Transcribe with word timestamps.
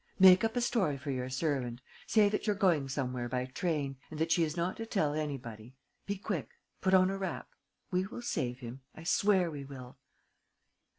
Make 0.17 0.43
up 0.43 0.55
a 0.55 0.61
story 0.61 0.97
for 0.97 1.11
your 1.11 1.29
servant: 1.29 1.79
say 2.07 2.27
that 2.27 2.47
you're 2.47 2.55
going 2.55 2.89
somewhere 2.89 3.29
by 3.29 3.45
train 3.45 3.97
and 4.09 4.19
that 4.19 4.31
she 4.31 4.41
is 4.43 4.57
not 4.57 4.75
to 4.77 4.85
tell 4.87 5.13
anybody. 5.13 5.75
Be 6.07 6.17
quick. 6.17 6.49
Put 6.81 6.95
on 6.95 7.11
a 7.11 7.19
wrap. 7.19 7.49
We 7.91 8.07
will 8.07 8.23
save 8.23 8.61
him, 8.61 8.81
I 8.95 9.03
swear 9.03 9.51
we 9.51 9.63
will." 9.63 9.97